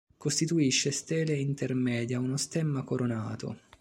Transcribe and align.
Costituisce 0.17 0.89
stele 0.89 1.33
intermedia 1.35 2.17
uno 2.19 2.35
stemma 2.35 2.81
coronato. 2.81 3.59